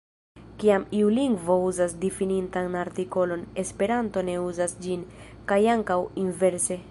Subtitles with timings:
[0.61, 5.03] Kiam iu lingvo uzas difinitan artikolon, Esperanto ne uzas ĝin,
[5.53, 6.79] kaj ankaŭ inverse.